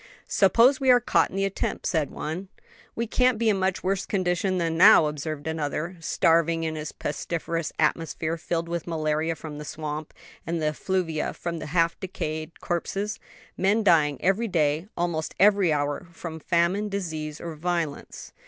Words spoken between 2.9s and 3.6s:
"We can't be in